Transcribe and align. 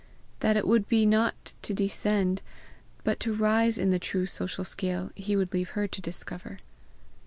That 0.39 0.57
it 0.57 0.65
would 0.67 0.91
not 0.91 1.53
be 1.61 1.61
to 1.61 1.73
descend 1.75 2.41
but 3.03 3.19
to 3.19 3.35
rise 3.35 3.77
in 3.77 3.91
the 3.91 3.99
true 3.99 4.25
social 4.25 4.63
scale 4.63 5.11
he 5.13 5.35
would 5.35 5.53
leave 5.53 5.69
her 5.77 5.85
to 5.87 6.01
discover. 6.01 6.57